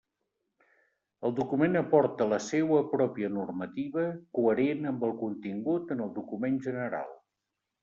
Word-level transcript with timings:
El 1.29 1.35
document 1.39 1.77
aporta 1.81 2.27
la 2.31 2.39
seua 2.45 2.79
pròpia 2.95 3.29
normativa, 3.35 4.07
coherent 4.41 4.91
amb 4.95 5.07
el 5.11 5.15
contingut 5.23 5.97
en 5.99 6.05
el 6.09 6.13
document 6.19 6.61
general. 6.69 7.17